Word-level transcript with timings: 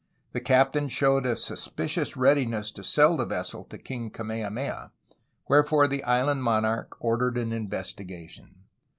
The 0.31 0.41
captain 0.41 0.87
showed 0.87 1.27
a 1.27 1.35
suspicious 1.35 2.17
readiness 2.17 2.71
to 2.71 2.83
sell 2.83 3.15
the 3.15 3.23
vessel 3.23 3.63
to 3.65 3.77
King 3.77 4.09
Kamehameha, 4.09 4.91
wherefore 5.47 5.87
the 5.87 6.03
island 6.05 6.41
monarch 6.41 6.97
ordered 6.99 7.37
an 7.37 7.53
investigation. 7.53 8.63